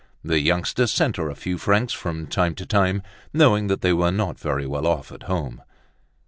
[0.23, 3.03] The youngster sent her a few francs from time to time,
[3.33, 5.61] knowing that they were not very well off at home.